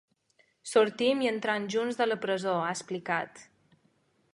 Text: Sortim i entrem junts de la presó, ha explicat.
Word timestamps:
Sortim 0.69 1.21
i 1.25 1.29
entrem 1.33 1.69
junts 1.75 2.01
de 2.01 2.09
la 2.09 2.19
presó, 2.25 2.59
ha 2.63 2.75
explicat. 2.79 3.49